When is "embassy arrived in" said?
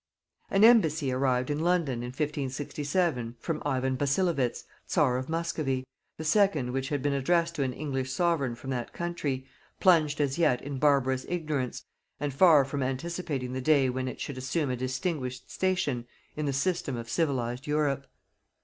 0.63-1.59